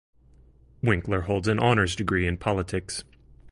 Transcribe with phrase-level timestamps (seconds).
[0.81, 3.03] Winkler holds an honours degree in politics.